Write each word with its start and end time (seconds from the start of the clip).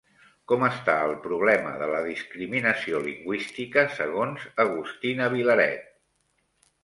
Com 0.51 0.63
està 0.67 0.93
el 1.07 1.11
problema 1.25 1.73
de 1.81 1.89
la 1.91 1.99
discriminació 2.07 3.01
lingüística 3.07 3.83
segons 3.99 4.45
Agustina 4.65 5.27
Vilaret? 5.35 5.85